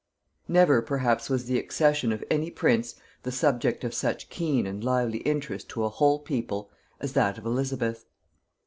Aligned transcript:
Never 0.47 0.81
perhaps 0.81 1.29
was 1.29 1.45
the 1.45 1.59
accession 1.59 2.11
of 2.11 2.23
any 2.31 2.49
prince 2.49 2.95
the 3.21 3.31
subject 3.31 3.83
of 3.83 3.93
such 3.93 4.31
keen 4.31 4.65
and 4.65 4.83
lively 4.83 5.19
interest 5.19 5.69
to 5.69 5.83
a 5.83 5.89
whole 5.89 6.17
people 6.17 6.71
as 6.99 7.13
that 7.13 7.37
of 7.37 7.45
Elizabeth. 7.45 8.03